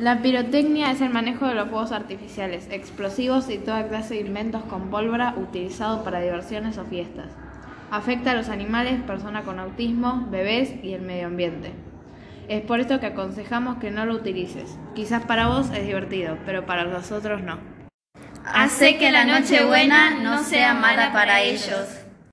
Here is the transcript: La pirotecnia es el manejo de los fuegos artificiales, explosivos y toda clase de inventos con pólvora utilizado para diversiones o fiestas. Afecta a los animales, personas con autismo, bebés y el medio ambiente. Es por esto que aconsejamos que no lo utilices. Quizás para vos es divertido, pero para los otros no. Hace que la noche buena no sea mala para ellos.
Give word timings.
La 0.00 0.22
pirotecnia 0.22 0.90
es 0.90 1.02
el 1.02 1.10
manejo 1.10 1.46
de 1.46 1.54
los 1.54 1.68
fuegos 1.68 1.92
artificiales, 1.92 2.66
explosivos 2.70 3.50
y 3.50 3.58
toda 3.58 3.86
clase 3.86 4.14
de 4.14 4.20
inventos 4.20 4.62
con 4.62 4.88
pólvora 4.88 5.34
utilizado 5.36 6.02
para 6.04 6.22
diversiones 6.22 6.78
o 6.78 6.86
fiestas. 6.86 7.26
Afecta 7.90 8.30
a 8.30 8.34
los 8.34 8.48
animales, 8.48 9.02
personas 9.02 9.44
con 9.44 9.58
autismo, 9.58 10.26
bebés 10.30 10.72
y 10.82 10.94
el 10.94 11.02
medio 11.02 11.26
ambiente. 11.26 11.74
Es 12.48 12.62
por 12.62 12.80
esto 12.80 12.98
que 12.98 13.08
aconsejamos 13.08 13.76
que 13.76 13.90
no 13.90 14.06
lo 14.06 14.14
utilices. 14.14 14.78
Quizás 14.94 15.26
para 15.26 15.48
vos 15.48 15.68
es 15.68 15.84
divertido, 15.84 16.38
pero 16.46 16.64
para 16.64 16.84
los 16.84 17.12
otros 17.12 17.42
no. 17.42 17.58
Hace 18.46 18.96
que 18.96 19.12
la 19.12 19.26
noche 19.26 19.66
buena 19.66 20.22
no 20.22 20.42
sea 20.42 20.72
mala 20.72 21.12
para 21.12 21.42
ellos. 21.42 22.06